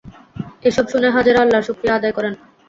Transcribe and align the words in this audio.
এসব 0.63 0.85
শুনে 0.91 1.07
হাজেরা 1.15 1.39
আল্লাহর 1.43 1.67
শুকরিয়া 1.67 1.97
আদায় 1.97 2.13
করেন। 2.17 2.33